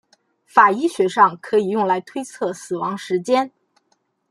[0.47, 3.51] 法医学上可以用来推测死亡时间。